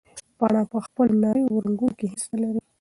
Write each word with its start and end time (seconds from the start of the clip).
پاڼه 0.37 0.61
په 0.71 0.77
خپلو 0.85 1.13
نریو 1.23 1.63
رګونو 1.65 1.95
کې 1.99 2.05
هیڅ 2.13 2.23
نه 2.31 2.37
لري. 2.43 2.61